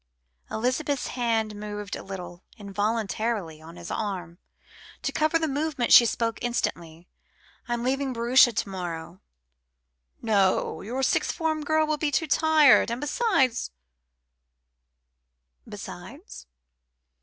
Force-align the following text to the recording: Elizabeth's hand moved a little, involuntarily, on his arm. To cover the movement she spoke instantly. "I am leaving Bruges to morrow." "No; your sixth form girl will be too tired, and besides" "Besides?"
Elizabeth's 0.49 1.09
hand 1.09 1.55
moved 1.55 1.95
a 1.95 2.01
little, 2.01 2.43
involuntarily, 2.57 3.61
on 3.61 3.75
his 3.75 3.91
arm. 3.91 4.39
To 5.03 5.11
cover 5.11 5.37
the 5.37 5.47
movement 5.47 5.93
she 5.93 6.07
spoke 6.07 6.39
instantly. 6.43 7.07
"I 7.67 7.75
am 7.75 7.83
leaving 7.83 8.11
Bruges 8.11 8.51
to 8.51 8.67
morrow." 8.67 9.21
"No; 10.19 10.81
your 10.81 11.03
sixth 11.03 11.31
form 11.35 11.63
girl 11.63 11.85
will 11.85 11.97
be 11.99 12.09
too 12.09 12.25
tired, 12.25 12.89
and 12.89 12.99
besides" 12.99 13.69
"Besides?" 15.69 16.47